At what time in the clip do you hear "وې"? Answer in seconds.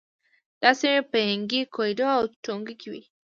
2.91-3.03